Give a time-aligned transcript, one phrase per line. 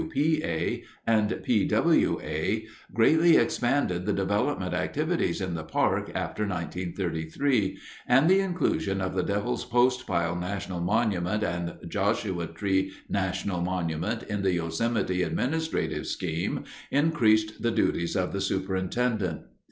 [0.01, 7.77] C.W.A., W.P.A., and P.W.A., greatly expanded the developmental activities in the park after 1933,
[8.07, 14.41] and the inclusion of the Devils Postpile National Monument and Joshua Tree National Monument in
[14.41, 19.41] the Yosemite administrative scheme increased the duties of the superintendent.